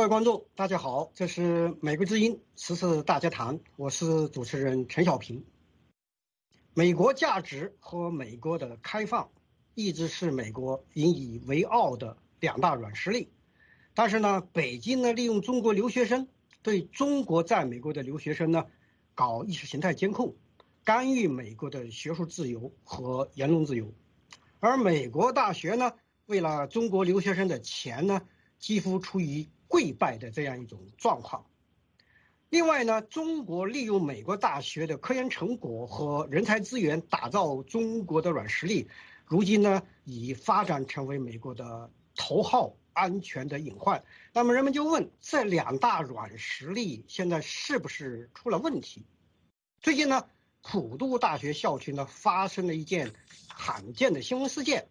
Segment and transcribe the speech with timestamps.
[0.00, 5.44] 各位观众，大家好，这是美国之音时事大家谈，我是主持人陈小平。
[6.72, 9.30] 美国价值和美国的开放，
[9.74, 13.30] 一直是美国引以为傲的两大软实力。
[13.92, 16.28] 但是呢，北京呢利用中国留学生
[16.62, 18.64] 对中国在美国的留学生呢
[19.14, 20.34] 搞意识形态监控，
[20.82, 23.92] 干预美国的学术自由和言论自由。
[24.60, 25.92] 而美国大学呢，
[26.24, 28.22] 为了中国留学生的钱呢，
[28.58, 29.46] 几乎处于。
[29.70, 31.46] 跪拜的这样一种状况。
[32.48, 38.88] 另外呢，中国利用美国大学的科研成果和人才资源，打造中国的软实力，
[39.24, 44.02] 如今呢已发展成为美国的头号安全的隐患。
[44.32, 49.06] 那么人们就问：这两大软实力现在是不是出了问题？
[49.80, 50.26] 最近呢，
[50.62, 53.12] 普渡大学校区呢发生了一件
[53.46, 54.88] 罕见的新闻事件。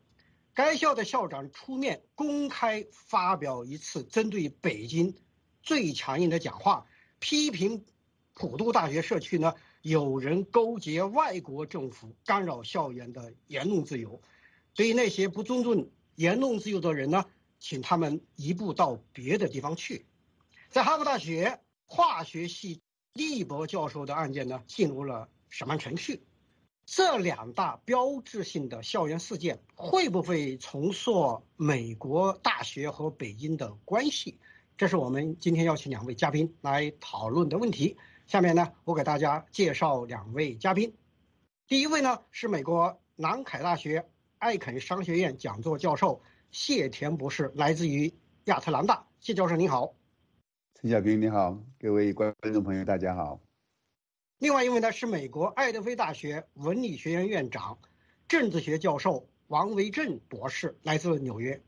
[0.60, 5.16] 该校的校长出面公开发表一次针对北京
[5.64, 6.86] 最强硬的讲话，
[7.18, 7.86] 批评
[8.34, 14.22] 普渡大学社区呢有人勾结外国政府干扰校园的言论自由。
[14.74, 17.24] 对于那些不尊重言论自由的人呢，
[17.58, 20.06] 请他们移步到别的地方去。
[20.68, 22.82] 在哈佛大学化学系
[23.14, 26.22] 利伯教授的案件呢，进入了审判程序。
[26.92, 34.40] 这两大标志性的校园事件会不会重塑美国大学和北京的关系？
[34.76, 37.96] 这是我们今天邀请两位嘉宾来讨论的问题。
[38.26, 40.92] 下面呢，我给大家介绍两位嘉宾。
[41.68, 48.12] 第一位呢是美国南凯大学艾肯商学院讲座教授谢田博士，来自于
[48.46, 49.06] 亚特兰大。
[49.20, 49.94] 谢教授您好。
[50.74, 53.40] 陈小平你好，各位观众朋友大家好。
[54.40, 57.78] 另外一位呢是美国爱德菲大学文理学院院长、
[58.26, 61.62] 政治学教授王维正博士，来自纽约。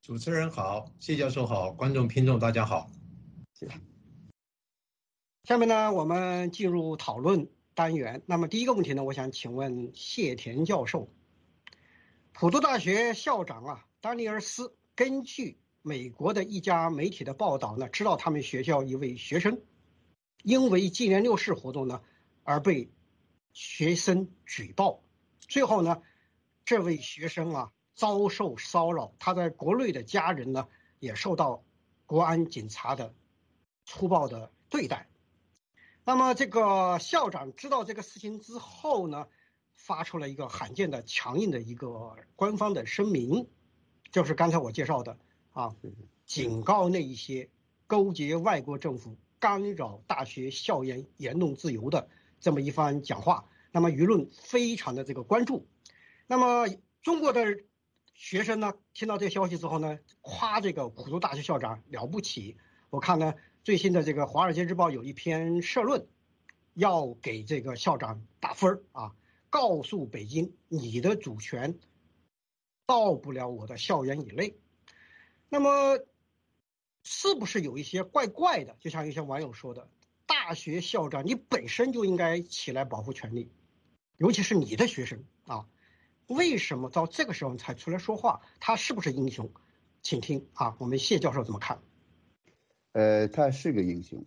[0.00, 2.90] 主持人好，谢教授好，观众听众大家好。
[3.52, 3.74] 谢谢。
[5.42, 8.22] 下面呢，我们进入讨论单元。
[8.24, 11.10] 那么第一个问题呢，我想请问谢田教授，
[12.32, 19.60] 普渡大学校长啊，丹尼尔斯，根据美国的一家媒体的报道呢，知道他们学校一位学生。
[20.44, 22.02] 因为纪念六四活动呢，
[22.42, 22.90] 而被
[23.54, 25.00] 学生举报，
[25.40, 26.02] 最后呢，
[26.66, 30.68] 这位学生啊遭受骚扰，他在国内的家人呢
[30.98, 31.64] 也受到
[32.04, 33.14] 国安警察的
[33.86, 35.08] 粗暴的对待。
[36.04, 39.26] 那么这个校长知道这个事情之后呢，
[39.74, 43.48] 发出了一个罕见的强硬的一个官方的声明，
[44.12, 45.16] 就是刚才我介绍的
[45.52, 45.74] 啊，
[46.26, 47.48] 警告那一些
[47.86, 49.16] 勾结外国政府。
[49.44, 52.08] 干扰大学校园言论自由的
[52.40, 55.68] 这么一番讲话，那么舆论非常的这个关注。
[56.26, 56.66] 那么
[57.02, 57.58] 中国的
[58.14, 62.56] 学生呢，听到这个消息之后呢，夸这个普渡大学校长了不起。
[62.88, 66.08] 我看呢，最新的这个《华尔街日报》有一篇社论，
[66.72, 69.12] 要给这个校长打分儿啊，
[69.50, 71.78] 告诉北京你的主权
[72.86, 74.56] 到不了我的校园以内。
[75.50, 75.98] 那么。
[77.04, 78.74] 是不是有一些怪怪的？
[78.80, 79.86] 就像一些网友说的，
[80.26, 83.50] 大学校长你本身就应该起来保护权利，
[84.16, 85.66] 尤其是你的学生啊，
[86.26, 88.40] 为什么到这个时候才出来说话？
[88.58, 89.50] 他是不是英雄？
[90.02, 91.78] 请听啊，我们谢教授怎么看？
[92.92, 94.24] 呃，他是个英雄，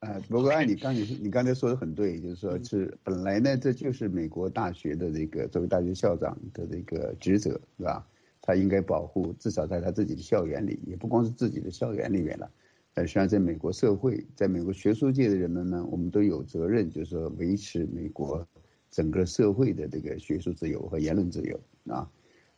[0.00, 8.06] 呃，不过按你刚你你刚才说的很对，就是说是本来呢，这就是美国大学的这个作为大学校长的这个职责，是吧？
[8.50, 12.50] 他应该保护，至少在他自己的校园里，也不光是自己的校园里面了。
[12.94, 18.44] 呃，实际上，在美国社会，在美国学术界的人们呢，我们都有责任，就是说维持美国
[18.90, 21.60] 整个社会的这个学术自由和言论自由
[21.94, 22.10] 啊。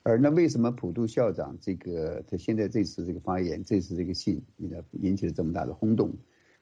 [0.02, 4.40] 而那为什么普渡校长这个他现在这次这个发言，这次这个信，
[4.92, 6.10] 引起了这么大的轰动？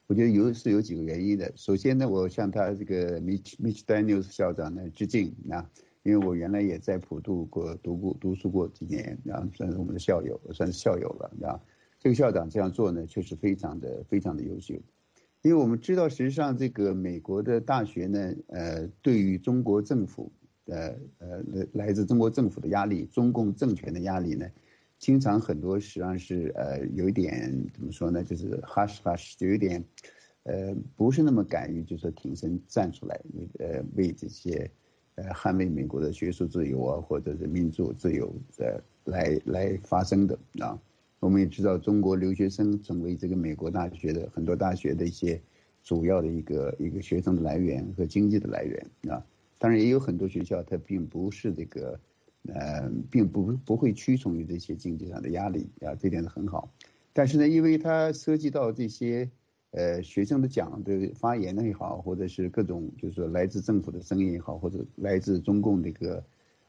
[0.09, 1.53] 我觉得有是有几个原因的。
[1.55, 5.71] 首先呢，我向他这个 Mitch Mitch Daniels 校长呢致敬啊。
[6.03, 11.61] 因为我原来也在普渡过读过读书过几年，然后算是我们的校友，算是校友了，知道
[11.99, 14.75] 这个校长这样做呢，确实非常的非常的优秀。
[15.43, 20.33] 因为我们知道，实际上这个美国的大学呢，呃，对于中国政府，
[20.67, 24.47] 呃呃来来自中国政府的压力，中共政权的压力呢，
[24.99, 29.85] 经常很多实际上是呃有一点怎么说呢，就是 hush hush，就有点，
[30.45, 33.21] 呃，不是那么敢于就说挺身站出来，
[33.59, 34.71] 呃，为这些。
[35.23, 40.81] 呃，捍卫美国的学术自由啊，或者是民主自由，呃，来来发生的啊。
[41.19, 45.39] 我们也知道，中国留学生成为这个美国大学的很多大学的一些
[45.83, 49.23] 主要的一个一个学生的来源和经济的来源啊。
[49.59, 52.01] 当然，也有很多学校它并不是这个，
[52.49, 56.73] 呃，并不不会屈从于这些经济上的压力啊，这点是很好。
[57.13, 59.29] 但是呢，因为它涉及到这些
[59.73, 66.25] 呃学生的讲的发言呢也好，或者是各种就是来自政府的声音也好，或者来自中共这个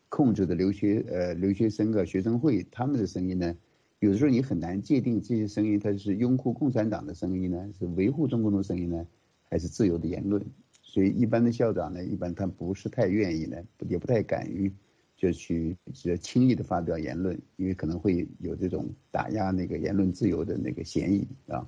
[0.09, 3.55] 控制的留学呃留学生啊学生会他们的声音呢，
[3.99, 9.05] 有的时候你很难界定这些声音它是拥护共产党的声音呢，是维护中共的声音呢，
[9.49, 10.45] 还是自由的言论。
[10.81, 13.57] 所以一般的校长呢，一般他不是太愿意呢，
[13.87, 14.71] 也不太敢于。
[15.17, 21.63] 就去是轻易的发表言论，因为可能会有这种打压那个言论自由的那个嫌疑啊。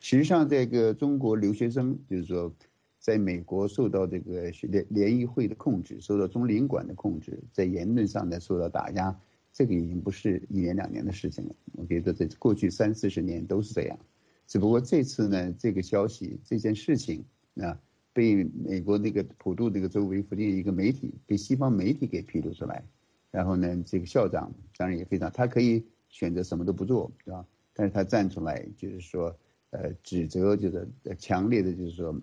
[0.00, 2.54] 实际上，这个中国留学生就是说，
[2.98, 9.18] 在美国受到这个联联谊会的控制，受到中领馆的控制，在言论上呢受到打压，
[9.52, 11.54] 这个已经不是一年两年的事情了。
[11.72, 13.98] 我觉得在过去三四十年都是这样，
[14.46, 17.24] 只不过这次呢，这个消息这件事情
[17.56, 17.80] 啊，
[18.12, 22.84] 被美国那个普渡这个周围附近一个媒体，被西方媒体给披露出来。
[23.30, 27.44] 然后呢，这个校长当然也非常，他可以选择什么都不做，对吧？
[27.72, 29.36] 但是他站出来就是说，
[29.74, 30.88] 呃，指责就是
[31.18, 32.20] 强烈的，就是说，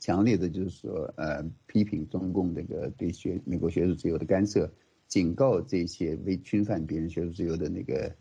[0.00, 4.72] 强烈的就是说，呃，批评中共这个对学美国学术自由的干涉，
[5.06, 8.16] 警告这些为侵犯别人学术自由的那个，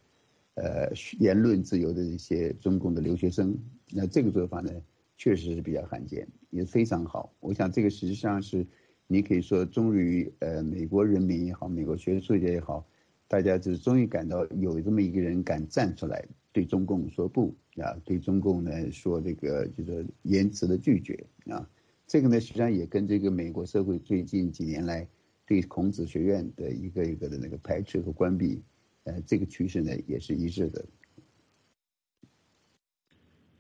[0.55, 3.57] 呃，言论自由的一些中共的留学生。
[3.91, 4.71] 那这个做法呢，
[5.17, 7.33] 确实是比较罕见，也非常好。
[7.39, 8.67] 我想这个实际上是。
[9.05, 12.87] 你可以说，终于，呃，美国人民也好，美国学术界也好，
[13.27, 21.67] 大家就是终于感到有这么一个人敢站出来对中共说不啊，对中共呢说这个就是言辞的拒绝啊。
[22.05, 25.07] 这个呢，实际上也跟这个美国社会最近几年来
[25.45, 28.61] 对孔子学院的一个一个的那个排斥和关闭，
[29.05, 30.85] 呃，这个趋势呢也是一致的。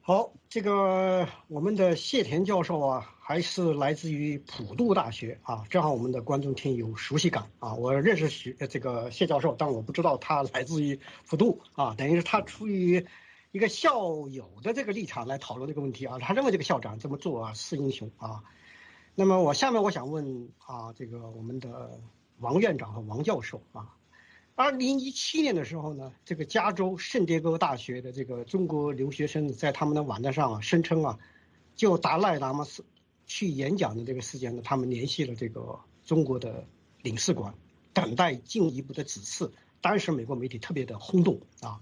[0.01, 7.73] 好，这个我们的谢田教授啊，还是来自于普渡大学啊，正好我们的观众听有熟悉感啊。
[7.73, 13.05] 我认识学这个谢教授，但我不知道他来自于普渡啊，等于是他出于
[13.53, 16.17] 一个校友的这个立场来讨论这个问题啊。
[16.17, 18.43] 他认为这个校长这么做啊是英雄啊。
[19.13, 22.01] 那么我下面我想问啊，这个我们的
[22.39, 23.95] 王院长和王教授啊。
[24.55, 31.19] 二零一七年的时候呢，这个加州圣迭戈大学的这个中国留学生在他们的网站上啊声称啊，
[31.75, 32.83] 就达赖喇嘛是
[33.27, 36.65] 去演讲的这个事件呢，他们联系了这个中国的
[37.03, 37.53] 领事馆，
[37.93, 39.51] 等待进一步的指示。
[39.79, 41.79] 当时美国媒体特别的轰动啊。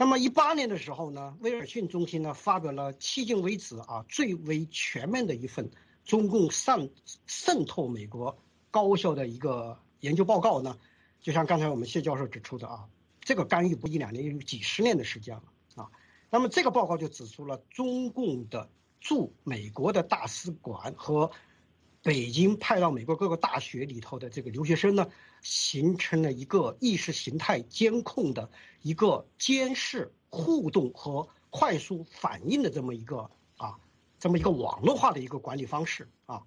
[0.00, 5.70] 那么一八年的时候呢，威尔逊中心呢发表了迄今为止啊最为全面的一份
[6.06, 6.90] 中共渗
[7.26, 8.38] 渗透美国
[8.70, 10.78] 高校的一个研究报告呢。
[11.20, 12.88] 就像刚才我们谢教授指出的啊，
[13.20, 15.42] 这个干预不一两年，有几十年的时间了
[15.74, 15.90] 啊。
[16.30, 18.70] 那么这个报告就指出了中共的
[19.00, 21.30] 驻美国的大使馆和
[22.02, 25.10] 北京派到美国各个大学里头的这个留学生呢，
[25.42, 28.50] 形成了一个意识形态监控的
[28.82, 33.78] 一个监视、互动和快速反应的这么一个啊，
[34.18, 36.42] 这么一个网络化的一个管理方式啊。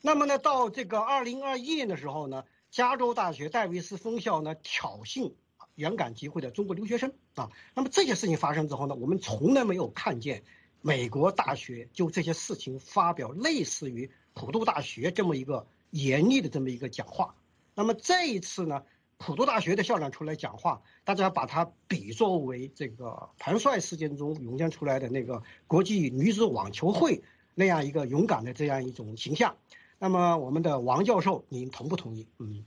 [0.00, 2.44] 那么呢，到这个二零二一年的时候呢。
[2.72, 5.34] 加州大学戴维斯分校呢挑衅
[5.74, 10.42] 原感集会的中国留学生啊，那么这些事情发生之后呢，我们从来没有看见
[10.80, 17.34] 美国大学就这些事情发表类似于普渡大学这么一个严厉的这么一个讲话。
[17.74, 18.82] 那么这一次呢，
[19.18, 27.22] 普渡大学的校长出来讲话，大家把他比作为这个彭帅事件中涌现出来的那个国际女子网球会
[27.54, 29.56] 那样一个勇敢的这样一种形象。
[29.98, 32.26] 那么，我们的王教授，您同不同意？
[32.38, 32.64] 嗯，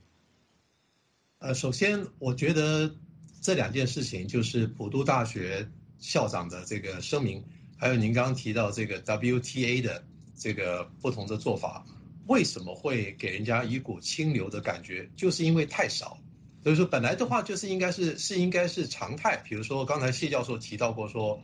[1.38, 2.94] 呃，首先，我觉得
[3.42, 5.68] 这两件事情，就是普渡大学
[5.98, 7.44] 校长的这个声明，
[7.76, 10.02] 还有您刚刚提到这个 WTA 的
[10.36, 11.84] 这个不同的做法，
[12.26, 15.08] 为什么会给人家一股清流的感觉？
[15.16, 16.18] 就是因为太少。
[16.62, 19.36] 所以说，本来的话就是应该是是应该是常态。
[19.38, 21.42] 比如说，刚才谢教授提到过说。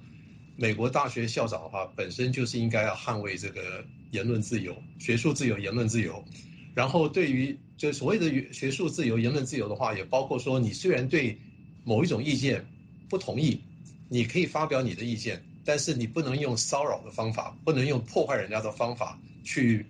[0.55, 6.23] 美国大学校长的话，本身就是应该要捍卫这个言论自由、学术自由、言论自由。
[6.75, 11.39] 然后对于就所谓的学术自由、言论自由的话，也包括说，你虽然对
[11.85, 12.67] 某一种意见
[13.09, 13.63] 不同意，
[14.11, 19.87] 你可以发表你的意见，但是你不能用骚扰的方法，不能用破坏人家的方法去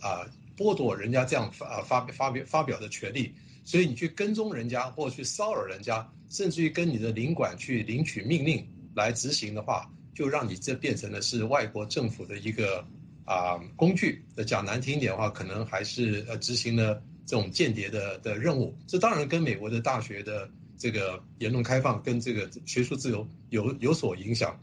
[0.00, 0.24] 啊
[0.56, 3.34] 剥夺人家这样发发发表发表的权利。
[3.64, 9.90] 所以你去跟踪人家，或去骚扰人家，甚至于跟你的领馆去领取命令来执行的话。
[10.14, 12.82] 就让你这变成了是外国政府的一个
[13.26, 18.74] 啊工具，讲难听一点的话，可能还是呃执行了这种间谍的的任务。
[18.86, 24.58] 这当然跟美国的大学的这个言论开放跟这个学术自由有有所影响。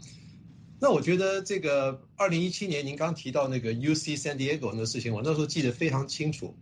[0.79, 6.55] 那我觉得这个二零一七年您刚提到那个 U C San Diego 的事情，我那时候记得非常清楚。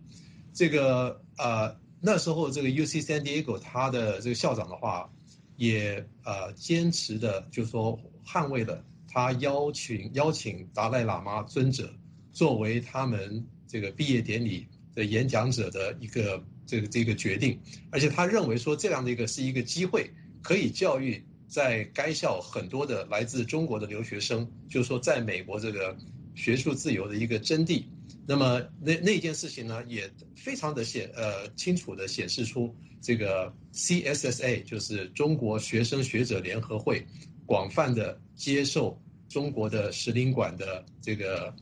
[0.53, 5.09] 这个呃那时候这个 U C San Diego 他的这个校长的话。
[5.57, 11.93] 也呃坚持的，就是说捍卫了他邀请邀请达赖喇嘛尊者
[12.31, 14.65] 作为他们这个毕业典礼
[14.95, 17.59] 的演讲者的一个这个这个决定，
[17.91, 20.09] 而且他认为说这样的一个是一个机会，
[20.41, 25.97] 可以教育在该校很多的来自中国的留学生，就是说在美国这个
[26.33, 27.83] 学术自由的一个真谛。
[28.25, 37.05] 那么那那件事情呢，也非常的显呃清楚的显示出这个 CSSA 就是中国学生学者联合会
[37.45, 41.53] 广泛的接受中国的使领馆的这个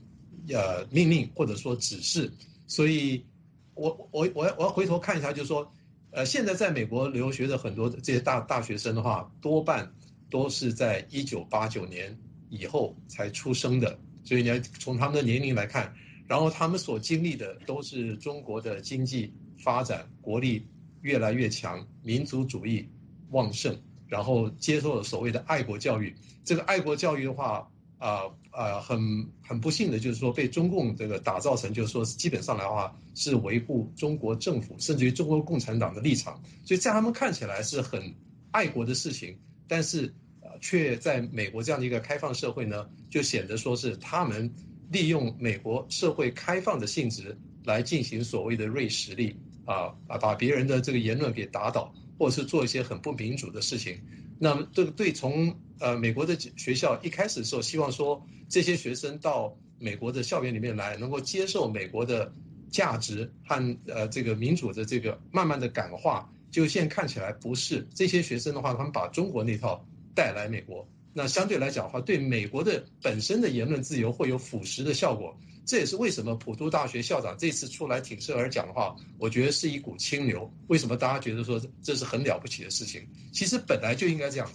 [0.49, 2.31] 呃命令或者说指示，
[2.67, 3.25] 所以
[3.73, 5.71] 我我我要我要回头看一下，就是说
[6.11, 9.91] 呃现在在美国留学的很多这些大大学生的话，多半
[10.29, 12.17] 都是在一九八九年
[12.49, 15.93] 以后才出生的，所以你要从他们的年龄来看。
[16.27, 20.63] 然后他们所经历的都是中国的经济发展，国力
[21.01, 22.87] 越来越强，民族主义
[23.31, 23.75] 旺盛，
[24.07, 26.15] 然后接受了所谓的爱国教育。
[26.43, 36.41] 这个爱国教育的话，啊呃，很很不幸的就是说被中共这个打造成，就是说基本上来话是维护中国政府，甚至于中国共产党的立场。
[36.63, 38.13] 所以在他们看起来是很
[38.51, 39.37] 爱国的事情，
[39.67, 44.53] 但是呃，却在美国这样的一个开放社会呢，就显得说是他们。
[44.91, 54.01] 利用美国社会开放的性质来进行所谓的锐实力啊啊，把别人的这个言论给打倒，或者是做一些很不民主的事情。
[54.39, 62.31] 那么这个对从呃美国的学校一开始的时候，希望说这些学生到美国的校园里面来，能够接受美国的
[62.69, 69.83] 价值和呃这个民主的这个慢慢的感化，就现在看起来不是这些学生的话，他们把中国那套
[70.13, 70.87] 带来美国。
[71.11, 75.35] 那相对来讲的话，对美国的本身的言论自由会有腐蚀的效果。
[75.65, 80.51] 这也是为什么普渡大学校长这次出来挺身而讲的话，我觉得是一股清流。
[80.67, 83.07] 为什么大家觉得说这是很了不起的事情？
[83.31, 84.49] 其实本来就应该这样。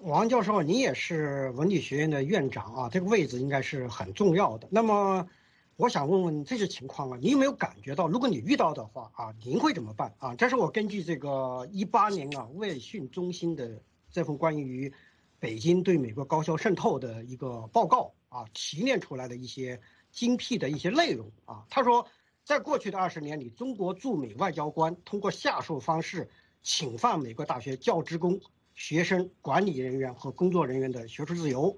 [0.00, 4.66] 王教授，你也是文理学院的院长啊，这个位置应该是很重要的。
[4.70, 5.28] 那么，
[5.76, 10.34] 我想问问这些情况啊，你有没有感觉到，如果你遇到的话啊，您会怎么办啊？
[10.34, 13.82] 这是我根据这个一八年啊卫讯中心的。
[14.12, 14.92] 这份关于
[15.38, 19.80] 北京对美国高校渗透的一个报告啊，提炼出来的一些
[20.10, 21.64] 精辟的一些内容啊。
[21.70, 22.04] 他说，
[22.44, 26.28] 在过去的二十年里，中国驻美外交官通过下述方式
[26.60, 28.40] 侵犯美国大学教职工、
[28.80, 31.76] 学生、管理人员和工作人员的学术自由，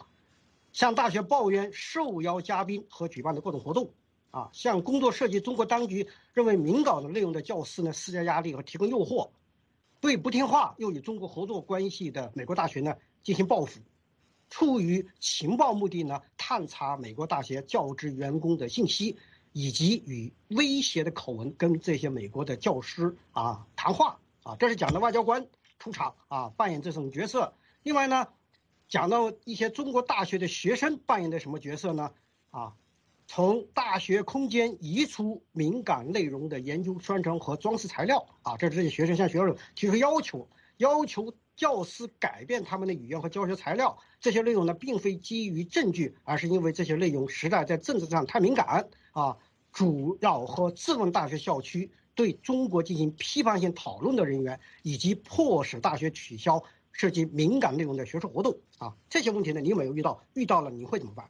[0.73, 3.93] 向大学抱怨受邀嘉宾和举办的各种活动，
[4.31, 9.31] 啊，向工作涉及中国当局认为敏感的内容的教师呢施加压力和提供诱惑。
[10.01, 12.95] 对不听话又与中国合作关系的美国大学呢
[13.25, 13.81] 进行报复，
[14.49, 19.17] 出于情报目的呢探查美国大学教职员工的信息，
[19.53, 25.49] 以及以威胁的口吻跟这些美国的教师啊谈话啊，这是讲的外交官
[25.83, 27.53] 出场啊扮演这种角色。
[27.83, 28.29] 另外呢，
[28.89, 32.12] 讲到一些中国大学的学生扮演的什么角色呢？
[32.51, 32.73] 啊。
[33.27, 40.47] 从大学空间移出敏感内容的研究宣传和装饰材料啊，这是这些学生向学校提出要求，
[40.77, 43.97] 要求教师改变他们的语言和教学材料。
[44.21, 49.37] 这些内容呢，并非基于证据，而是因为这些内容实在在政治上太敏感啊。
[49.73, 58.95] 主要和质问大学校区对中国进行批判性讨论的人员，以及迫使大学取消涉及敏感内容的学术活动啊。
[59.09, 60.23] 这些问题呢，你有没有遇到？
[60.35, 61.28] 遇到了你会怎么办？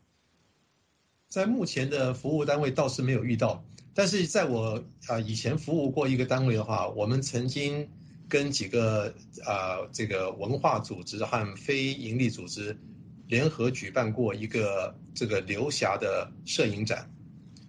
[1.28, 7.88] 在目前的服务单位倒是没有遇到，但是在我啊以前服务过一个单位的话，我们曾经
[8.28, 9.14] 跟几个
[9.46, 12.76] 啊这个文化组织和非营利组织
[13.28, 17.10] 联合举办过一个这个刘霞的摄影展。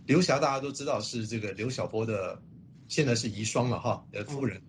[0.06, 2.42] 刘霞大家都知道是这个刘晓波的，
[2.88, 4.62] 现在是遗孀了哈呃夫人。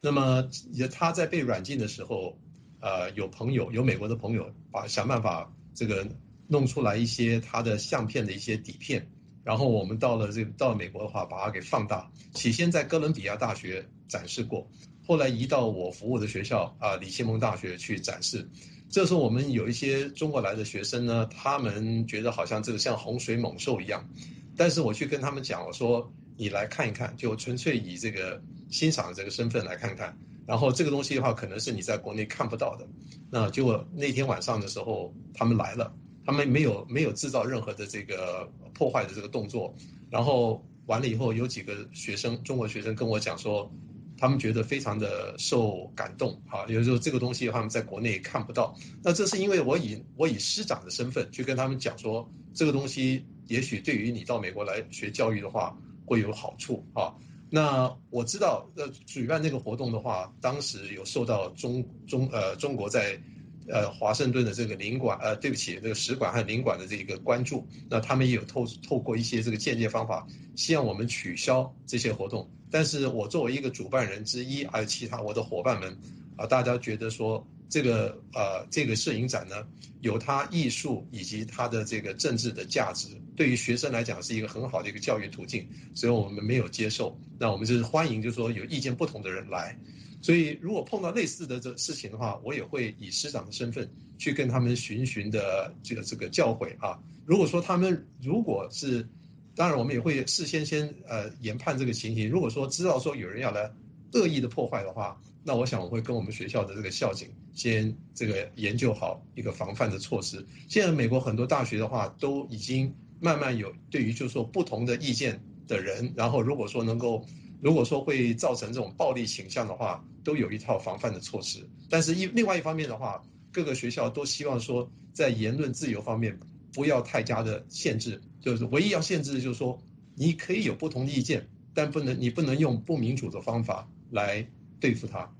[0.00, 2.38] 那么也他在被软禁的时候，
[2.80, 6.06] 呃有朋友有美国的朋友把想办法这个。
[6.48, 9.08] 弄出来一些他的相片的一些底片，
[9.42, 12.10] 然后我们到了这到了美国的话，把它给放大。
[12.34, 14.68] 起先在哥伦比亚大学展示过，
[15.06, 18.46] 后来移到我服务的学校啊，李希蒙大学去展示。
[18.90, 24.06] 这时候我们有一些中国来的学生呢，他们觉得好像这个像洪水猛兽一样，
[24.54, 30.16] 但是我去跟他们讲，我说你来看一看，就纯粹以这个欣赏的这个身份来看看。
[30.46, 32.86] 然后这个东西的话，可能是你在国内看不到的。
[33.30, 35.94] 那结果那天晚上的时候，他们来了。
[36.24, 39.74] 他们没有没有制造任何的这个破坏的这个动作，
[40.08, 43.68] 然后完了以后，有几个学生，中国学生跟我讲说，
[44.16, 48.72] 他们觉得非常的受感动啊，有时候这个东西他们在国内看不到。
[49.02, 57.14] 那这是因为我以我以师长的身份去跟他们讲说，这个东西也许对于你到美国来学教育的话会有好处啊。
[57.50, 63.20] 那我知道，呃，举办那个活动的话，当时有受到中中呃中国在
[63.68, 67.66] 呃华盛顿的这个领馆呃，对不起，这个使馆和领馆的这个关注。
[67.90, 72.50] 那他们也有透透过一些这个间接方法，希望我们取消这些活动。
[72.70, 75.96] 但是我作为一个主办人之一，还有其他我的伙伴们，
[76.36, 77.46] 啊，大家觉得说。
[77.72, 79.66] 这个呃，这个摄影展呢，
[80.02, 87.18] 有它艺术以及它的这个政治的价值，对于学生来讲是一个很好的一个教育途径，所以我们没有接受。
[87.38, 89.74] 那我们就是欢迎，就是说有意见不同的人来。
[90.20, 96.98] 所以如果碰到类似的这事情的话，我也会以师长的身份去跟他们循循的这个这个教诲啊。
[97.24, 99.08] 如果说他们如果是，
[99.54, 102.28] 当然我们也会事先先呃研判这个情形。
[102.28, 103.70] 如果说知道说有人要来
[104.12, 110.46] 恶意的破坏的话，那我想我会跟我们学校的这个校警先这个研究好一个防范的措施。
[110.68, 117.24] 现在美国很多大学的话都已经慢慢有对于就是说不同的意见的人，然后如果说能够
[117.60, 121.66] 如果说会造成这种暴力倾向的话，都有一套防范的措施。
[121.88, 126.38] 但是一另外一方面的话，各个学校都希望说在言论自由方面
[126.72, 129.78] 不要太加的限制，就是唯一要限制的就是说
[130.14, 134.46] 你可以有不同的意见，但不能你不能用不民主的方法来。
[134.80, 135.32] 对付他。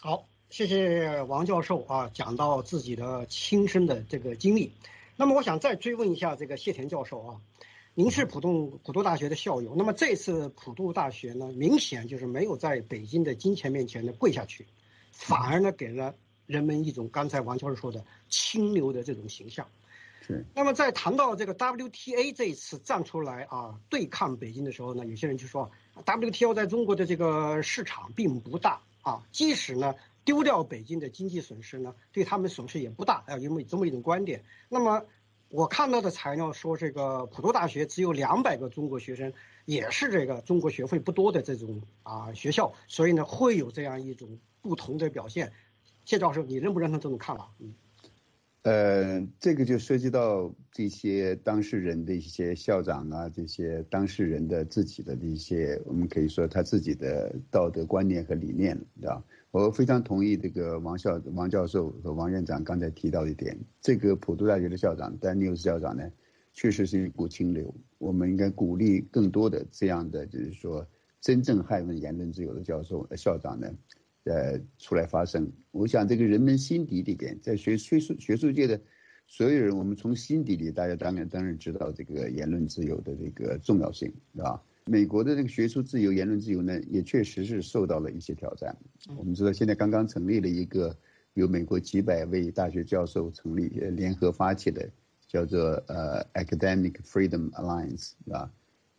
[0.00, 4.70] 好，谢谢王教授啊，讲到自己的亲身的这个经历。
[5.16, 7.40] 那么，我想再追问一下这个谢田教授啊，
[7.94, 14.64] 您是普渡普渡大学的校友，那么这次普渡大学呢，明显就是没有在北京的金钱面前呢跪下去，
[15.10, 16.14] 反而呢给了
[16.46, 19.66] 人们一种刚才王教授说的清流的这种形象。
[20.24, 20.46] 是。
[20.54, 25.68] 那么在谈到这个 WTA 这一次站出来啊对抗北京的时候呢，有些人就说。
[26.04, 34.42] WTO 在中国的这个市场并不大啊，即使呢丢掉北京的经济损失呢，对他们损失也不大啊，因为这么一种观点。
[34.68, 35.04] 那么
[35.50, 39.32] 我看到的材料说，这个普渡大学只有两百个中国学生，
[39.66, 45.52] 也是这个中国学费不多的这种啊学校，所以呢会有这样一种不同的表现。
[46.04, 47.50] 谢教授，你认不认同这种看法？
[47.58, 47.74] 嗯。
[48.64, 59.22] 呃，这个就涉及到这些当事人的一些校长啊，这些当事人的自己的一些，我们可以说他自己的道德观念和理念，对吧？
[59.50, 66.10] 我非常同意这个王校王教授和王院长刚才提到一点，这个普渡大学的校长丹尼尔斯校长呢，
[66.54, 70.88] 确实是一股清流，我们应该鼓励更多的这样的，就是说
[71.20, 73.70] 真正捍卫言论自由的教授校长呢。
[74.24, 78.80] 呃，出来发声，我想这个人们心底里边，在学学术学术界的
[79.26, 84.62] 所有人，我们从心底里，大家当然当然知道这个言论自由的这个重要性，是吧？
[84.86, 88.74] 美国的这个学术自由、言论自由呢，也确实是受到了一些挑战。
[89.14, 90.96] 我们知道，现在刚刚成立了一个
[91.34, 94.88] 由美国几百位大学教授成立、联合发起的，
[95.28, 98.50] 叫做呃 Academic Freedom Alliance，是吧？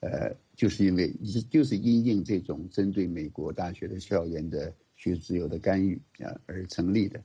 [0.02, 1.12] 呃，就是因为
[1.50, 4.72] 就是因应这种针对美国大学的校园的。
[4.96, 7.24] 学自由的干预啊而成立的，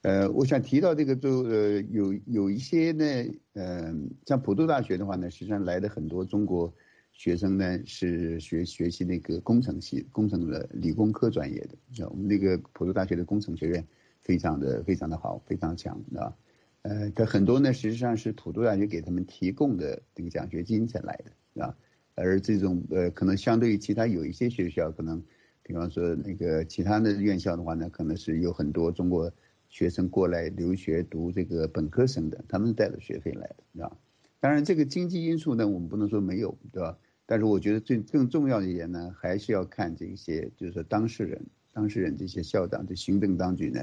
[0.00, 3.04] 呃，我想提到这个就呃有有一些呢，
[3.52, 6.72] 嗯，像普渡大学的话呢，实际上来的很多中国
[7.12, 13.86] 学生呢是学学习那个工程系、工程的理工科专业的，我们那个普渡大学的工程学院
[14.20, 16.34] 非常的非常的好，非常强，啊，
[16.82, 21.18] 呃，他很多呢实际上是普渡大学给他们提供的这个奖学金才来
[21.54, 21.76] 的，啊，
[22.14, 25.22] 而这种呃可能相对于其他有一些学校可能。
[25.66, 29.32] 比方说，那个其他的院校的话呢，可能是有很多中国
[29.70, 33.96] 学生过来留学读这个本科生的，他们带着学费来的，啊？
[34.40, 36.98] 当然，这个经济因素呢，我们不能说没有，对吧？
[37.24, 43.80] 但是我觉得最更重要的一点呢，还是要看这些，就是说当事人、当事人这些校长、这行政当局呢，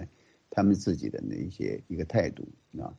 [0.51, 2.47] 他们自己的那一些一个态度，
[2.79, 2.93] 啊。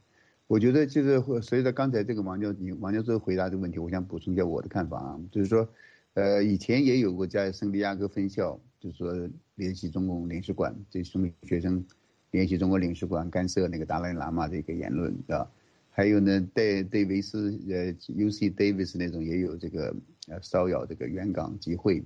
[0.48, 5.68] 我觉得就是随着刚才这个王教你王教授回答这个问题，我想补充一下我的看法啊，就是说，
[6.14, 8.60] 呃，以前也有过在圣地亚哥分校。
[8.82, 11.84] 就是说，联系中共领事馆，这中学生
[12.32, 15.48] 联系中国领事馆干涉那个达赖喇嘛的一个言论，是吧？
[15.90, 19.94] 还有呢，戴戴维斯，呃，U C Davis 那种也有这个
[20.26, 22.02] 呃骚扰这个援港集会。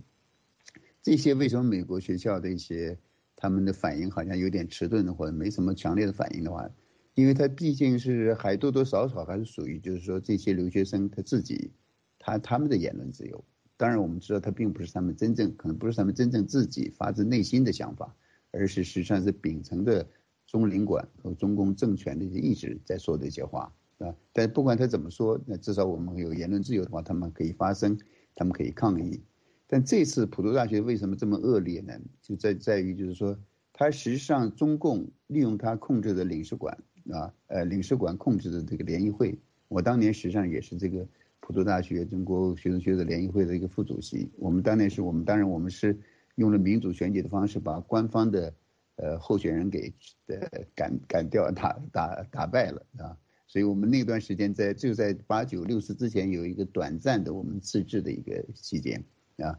[1.03, 2.99] 这些为什么美国学校的一些
[3.37, 6.69] 他们的反应好像有点迟钝的或者没什么强烈的反应的话，
[7.15, 11.71] 因为他毕竟是还多多少少还是属于就是说这些留学生他自己，
[12.19, 13.43] 他他们的言论自由。
[13.79, 18.17] 当然，我们知道他并不是他们真正，可能不是他们真正自己发自内心的想法，
[18.51, 20.09] 而是实际上是秉承着
[20.47, 24.15] 中领馆和中共政权的一些意志在说这些话，啊。
[24.33, 27.99] 但不管他怎么说，那至少我们有言论自由的话，他们可以发声，
[28.35, 29.23] 他们可以抗议。
[29.67, 31.93] 但这次普渡大学为什么这么恶劣呢？
[32.23, 33.39] 就在在于就是说，
[33.75, 36.79] 他实际上中共利用他控制的领事馆
[37.13, 41.07] 啊，呃，领事馆控制的这个联谊会，我当年实际上也是这个。
[41.47, 44.29] 普渡大学中国学生学者联谊会的一个副主席。
[44.37, 45.97] 我们当年是我们当然我们是
[46.35, 48.53] 用了民主选举的方式，把官方的
[48.97, 49.95] 呃候选人给
[50.27, 50.37] 呃
[50.75, 53.17] 赶赶掉打打打败了啊。
[53.47, 59.05] 所以我们那段时间在就在八九六四之前有一个短暂的我们自治的一个期间
[59.37, 59.57] 啊，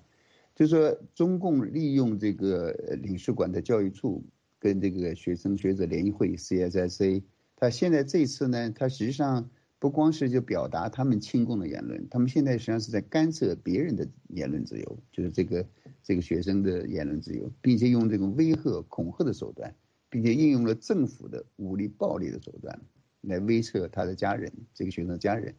[0.56, 4.22] 就说中共利用这个领事馆的教育处
[4.60, 7.24] 跟这个学生学者联谊会 CSSA，
[7.56, 15.66] 他现在这次呢，他实际上不光是就表达他们亲共的言论，他们现在实际上是在干涉别人的言论自由，就是这个
[16.04, 19.76] 这个学生的言论自由，并且用这种威吓恐吓的手段，
[20.10, 22.80] 并且应用了政府的武力暴力的手段。
[23.22, 25.54] 来威慑他的家人，这个学生的家人，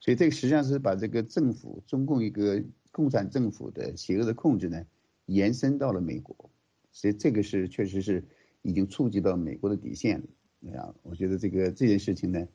[0.00, 4.84] 所以这个实际上是把这个政府中共一个共产政府的邪恶的控制呢，
[5.26, 6.50] 延伸到了美国，
[6.90, 8.24] 所以这个是确实是
[8.62, 10.80] 已经触及到美国的底线了。
[10.80, 12.48] 啊，我觉得这个这件事情呢，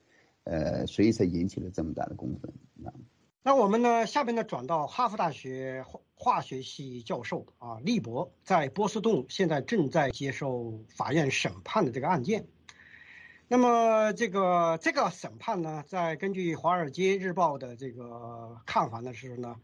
[0.49, 2.51] 呃，所以才引起了这么大的公愤。
[2.85, 2.93] 啊，
[3.43, 12.47] 那我们呢，下边呢转到哈佛大学化化学系教授啊，利伯在波士顿现在正在接受法院审判的这个案件。
[13.49, 19.55] 那么这个这个审判呢，在根据《华尔街日报》的这个看法呢是呢，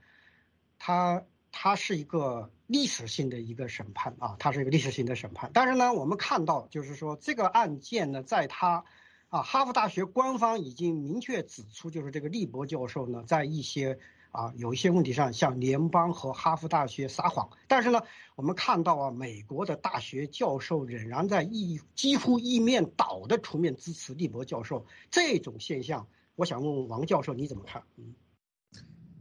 [0.79, 5.51] 它它是一个历史性的一个审判啊，它是一个历史性的审判。
[5.53, 8.85] 但是呢，我们看到就是说这个案件呢，在它
[9.33, 13.97] 啊，哈佛大学官方已经明确指出，就是这个利伯教授呢，在一些。
[14.33, 18.01] 啊，有一些问题上向联邦和哈佛大学撒谎，但是呢，
[18.35, 27.83] 我们看到啊，美国的大学教授仍然在一几乎一面倒的出面支持利伯教授，这种现象，我想问问王教授你怎么看？
[27.97, 28.15] 嗯，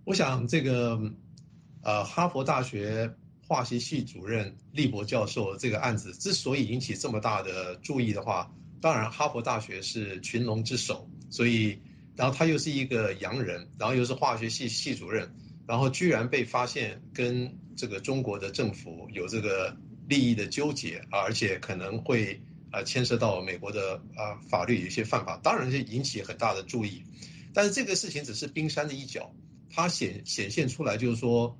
[0.06, 0.98] 我想这个，
[1.82, 3.14] 呃，哈佛大学
[3.46, 8.50] 化学系主任利伯教授这个案子之所以引起这么大的注意的话，
[8.82, 11.80] 当然哈佛大学是群龙之首，所以。
[12.14, 15.34] 然后他又是一个洋人，然后又是化学系系主任，
[15.66, 19.74] 然后居然被发现跟这个中国的政府有这个
[20.06, 22.38] 利益的纠结，而且可能会
[22.70, 27.02] 啊牵涉到美国的啊法律有一些犯法，当然是引起很大的注意。
[27.54, 29.34] 但是这个事情只是冰山的一角，
[29.70, 31.58] 它显显现出来就是说，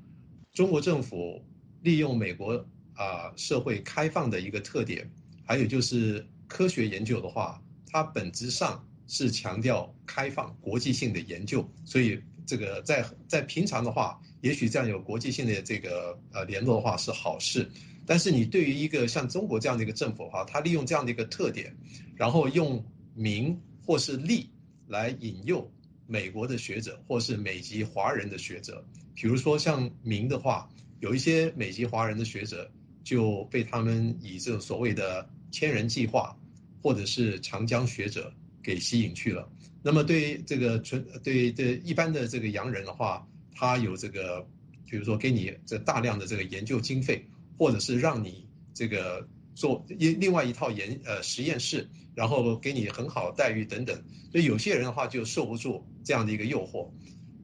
[0.53, 1.43] 中国政府
[1.81, 5.11] 利用美国啊社会开放的一个特点，
[5.47, 7.61] 还有就是科学研究的话，
[7.91, 8.85] 它本质上。
[9.09, 17.69] 是强调开放国际性的研究，所以这个在在平常的话，也许这样有国际性的这个呃联络的话是好事。
[18.07, 21.77] 但是你对于一个像中国这样的一个政府的话，他利用这样的一个特点，
[22.15, 22.83] 然后用
[23.15, 24.49] 名或是利
[24.87, 25.71] 来引诱
[26.07, 28.83] 美国的学者或是美籍华人的学者，
[29.15, 32.71] 比如说像名的话，有一些美籍华人的学者
[33.05, 36.35] 就被他们以这种所谓的千人计划
[36.83, 38.33] 或者是长江学者。
[38.65, 39.51] 给吸引去了。
[39.83, 44.41] 那么对这个纯对对一般的这个洋人的话，他有这个，
[44.89, 47.27] 比如说给你这大量的这个研究经费，
[47.59, 54.01] 或者是让你这个做另另外一套研呃实验室，然后给你很好的待遇等等。
[54.31, 56.89] 所以有些人的话就受不住这样的一个诱惑。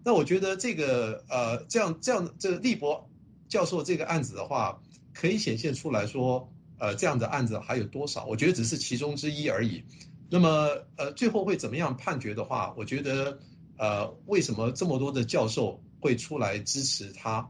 [0.05, 3.11] 那我觉得这个呃这样这样这个利伯
[3.49, 4.81] 教授这个案子的话，
[5.13, 6.49] 可以显现出来说，
[6.79, 8.25] 呃这样的案子还有多少？
[8.27, 9.83] 我觉得只是其中之一而已。
[10.31, 13.39] 那么，呃，最后会怎么样判决的话，我觉得，
[13.79, 17.49] 呃，为什么这么多的教授会出来支持他？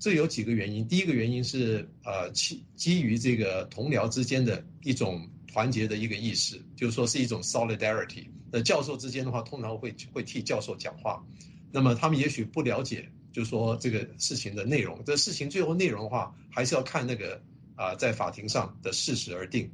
[0.00, 0.88] 这有几个原因。
[0.88, 8.26] 第一个原因是，呃，基基于这个同僚之间的一种团结的一个意识，就是说是一种 solidarity。
[8.50, 11.24] 那教授之间的话，通常会会替教授讲话。
[11.70, 15.00] 那么他们也许不了解，就是说这个事情的内容。
[15.04, 17.40] 这事情最后内容的话，还是要看那个
[17.80, 19.70] 啊，在法庭上的事实而定。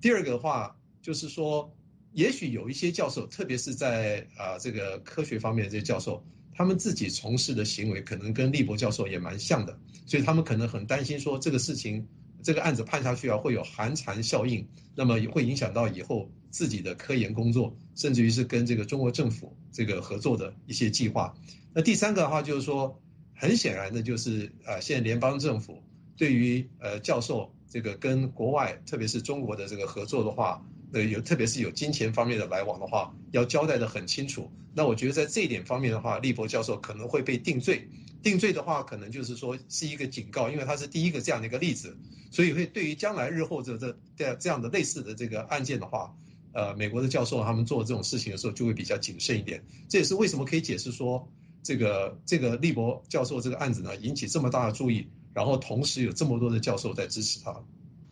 [0.00, 1.70] 第二个的话，就是说。
[2.12, 6.20] 也许有一些教授，特别是在啊这个科学方面的这些教授，
[6.52, 12.04] 他们自己从事的行为可能跟利伯教授也蛮像的，所以他们可能很担心说这个事情，
[12.42, 21.32] 这个案子判下去啊会有寒蝉效应，那么会影响到以后自己的科研工作，甚至于是跟这个中国政府这个合作的一些计划。
[21.72, 23.00] 那第三个的话就是说，
[23.36, 25.80] 很显然的就是啊现在联邦政府
[26.20, 30.62] 对于呃教授这个跟国外，特别是中国的这个合作的话。
[30.92, 34.50] 呃，有特别是有金钱方面的来往的话，要交代的很清楚。
[34.74, 37.88] 那我觉得在这一点方面的话，利伯教授可能会被定罪。
[38.24, 41.96] 定罪的话，可能就是说是一个警告，因为他是第一个这样的一个例子，
[42.32, 46.12] 所以会对于将来日后这这这这样的类似的这个案件的话，
[46.52, 49.64] 呃，美国的教授他们做这种事情的时候就会比较谨慎一点。
[49.88, 51.24] 这也是为什么可以解释说，
[51.62, 55.06] 这个这个利伯教授这个案子呢引起这么大的注意，
[55.40, 57.64] 然后同时有这么多的教授在支持他。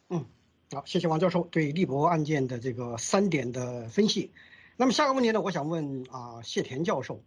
[0.09, 0.25] 嗯。
[0.73, 4.31] 好，谢谢王教授对利博案件的这个三点的分析。
[4.79, 7.23] 那么下个问题呢，我想问啊谢田教授，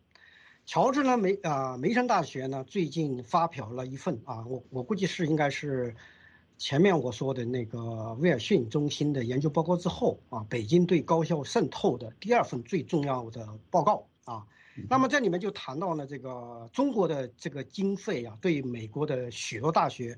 [0.65, 5.95] 乔治呢梅啊梅森大学呢最近发表了一份啊，我我估计是应该是
[6.57, 14.47] 前面我说的那个威尔逊中心的研究报告之后啊，北京对高校渗透的第二份最重要的报告啊。
[14.89, 20.17] 那么这里面就谈到了这个中国的这个经费啊，对美国的许多大学，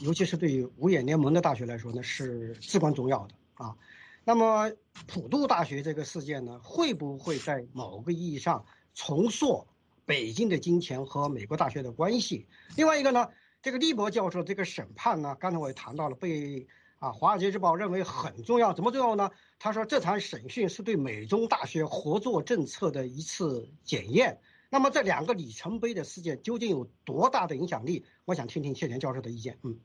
[0.00, 3.76] 尤其是对于五眼联盟的大学来说呢，是至关重要的啊。
[4.24, 4.70] 那么
[5.06, 9.66] 普渡大学这个事件呢，会不会在某个意义上重塑
[10.04, 12.46] 北京的金钱和美国大学的关系？
[12.76, 13.28] 另外一个呢，
[13.62, 16.66] 这个利伯教授这个审判呢，刚才我也谈到了，被
[17.00, 19.30] 啊《华尔街日报》认为很重要，怎么重要呢？
[19.58, 24.38] 他说这场审讯是对美中大学合作政策的一次检验。
[24.70, 28.04] 那么这两个里程碑的事件究竟有多大的影响力？
[28.26, 29.58] 我想听听谢田教授的意见。
[29.62, 29.78] 嗯，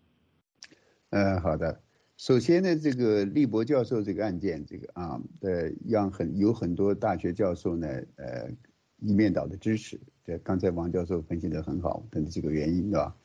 [1.12, 1.82] 嗯，好的。
[2.18, 8.50] 首先呢，这个利伯教授这个案件，这个啊，呃，让很有很多大学教授呢，呃，
[9.00, 9.98] 一面倒的支持。
[10.26, 13.16] 这刚才王教授分析的很好，等几个原因，对吧？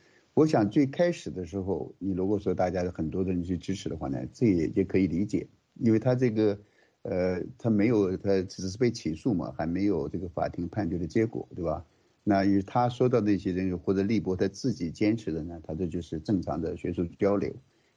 [0.41, 6.59] 我想最开始的时候，你如果说大家有很多的人去支持的话呢，这也也可以理解，因为他这个，
[7.03, 11.85] 呃，他没有，他只是被起诉嘛，还没有这个法庭判决的结果，对吧？
[12.25, 17.55] 那与他说到那些人或者利伯他自己坚持的呢，他这就是正常的学术交流。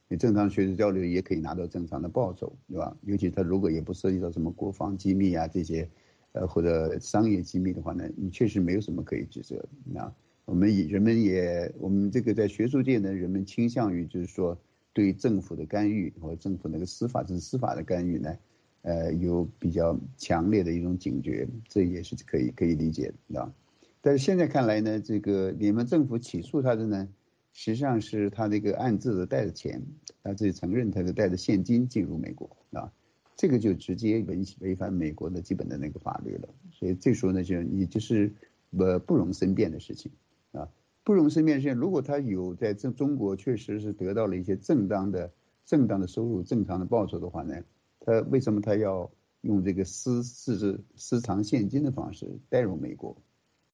[0.08, 2.94] 你正常学术交流也可以拿到正常的报酬，对吧？
[3.04, 5.88] 尤其他如果也不涉及到什么国防机密啊这些，
[6.32, 9.56] 呃或者商业机密的话呢，你确实没有什么可以指责
[9.94, 10.14] 的。
[10.44, 14.58] 我们也人们也我们这个在学术界呢，人们倾向于就是说
[14.92, 18.36] 对政府的干预或政府那个司法这是司法的干预呢，
[18.82, 23.52] 呃有比较强烈的一种警觉，这也是可以可以理解的，
[24.00, 27.08] 但是现在看来呢，这个你们政府起诉他的呢？
[27.56, 29.80] 实际上是他这个暗自的带着钱，
[30.24, 32.90] 他自己承认他是带着现金进入美国啊，
[33.36, 36.48] 这个就直接违违反美国的基本的那个法律了。
[36.72, 38.32] 所以这时候呢，就你就是
[38.76, 40.10] 呃不容申辩的事情
[40.54, 40.68] 啊，
[41.02, 45.32] 不容申辩是如果他有在这中国确实是得到了一些正当的
[45.64, 47.62] 正当的收入、正常的报酬的话呢，
[48.00, 49.10] 他为什么他要
[49.42, 53.16] 用这个私私私藏现金的方式带入美国？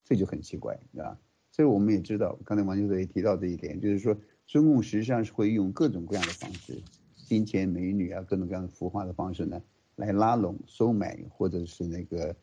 [0.05, 1.17] 这就很奇怪，啊。
[1.53, 4.17] 所以我们也知道，刚才王教授也提到这一点，就是说
[4.47, 6.81] 中共实际上是会用各种各样的方式，
[7.17, 9.61] 金钱、美女啊，各种各样的浮化的方式呢，
[9.97, 12.37] 来拉拢、收买或者是那个，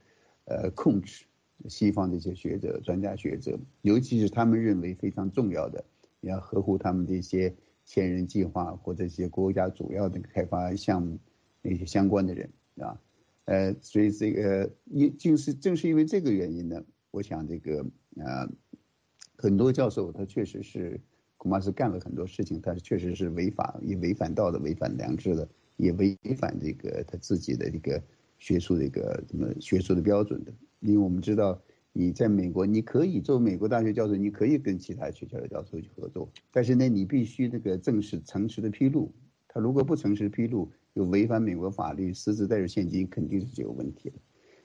[0.44, 1.26] 呃，控制
[1.68, 5.84] 西方的一些学者、专家学者，尤其是他们认为非常重要的，
[6.22, 7.54] 要合乎他们的一些
[7.86, 11.18] 千人计划或者一些国家主要的开发项目
[11.62, 13.02] 那些相关的人啊，
[13.46, 17.86] 呃，所以这个因正是正是因为这个原因呢，我想这个
[18.24, 18.50] 啊。
[19.40, 21.00] 很多教授他确实是
[21.38, 28.02] 恐怕是干了很多事情，他确实是违法，也违反道德、违反良知的，也违反这个他自己的这个
[28.40, 30.52] 学术的一个什么学术的标准的。
[30.92, 39.14] 因为我们知道，你在美国，你可以做美国大学教授，你可以跟其他学校的教授去合作，但是呢，你必须这个正式诚实的披露。
[39.48, 44.16] 他如果不诚实披露，又违反美国法律，私自带着现金，肯定是就有问题的。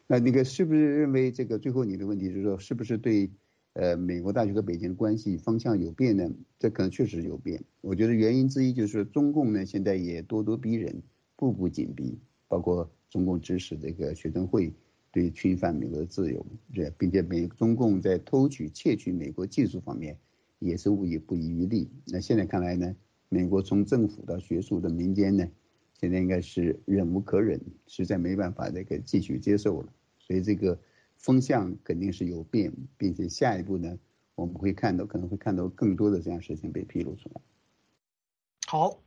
[0.06, 3.30] 那那个是不是认为这个最后你的问题就是说，是不是对？
[3.74, 6.30] 呃，美国大学和北京的关系方向有变呢？
[6.58, 7.64] 这可能确实有变。
[7.80, 11.02] 我觉得原因之一就是中共呢，现在也咄咄逼人，
[11.36, 14.74] 步步紧逼，包括中共指使这个学生会
[15.12, 16.44] 对侵犯美国的自由，
[16.74, 20.18] 这并且美中共在偷取、窃取美国技术方面
[20.58, 21.88] 也是无一不遗余力。
[22.06, 22.96] 那现在看来呢，
[23.28, 25.46] 美国从政府到学术的民间呢，
[26.00, 29.92] 现在应该是忍无可忍，实在没办法这个继续接受了。
[30.18, 30.78] 所以这个。
[31.18, 33.96] 风向肯定是有变，并且下一步呢，
[34.34, 37.40] 我们会看到可能会看到更多的这样事情被披露出来。
[38.66, 39.01] 好，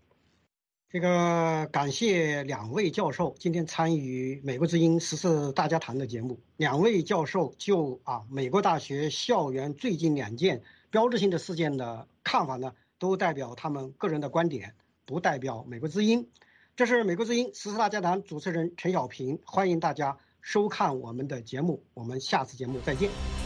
[0.90, 6.40] 这个感谢两位教授今天参与《美国之音十四大家谈》的节目。
[6.58, 14.74] 两位教授就啊美国大学校园最近两件标志性的事件的看法呢，都代表他们个人的观点，
[15.06, 16.24] 不代表《美国之音》。
[16.76, 20.18] 这是《美国之音十四大家谈》主持人陈小平，欢迎大家。
[20.42, 23.45] 收看我们的节目，我们下次节目再见。